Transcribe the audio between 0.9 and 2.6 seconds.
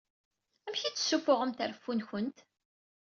d-ssufuɣemt reffu-nkent?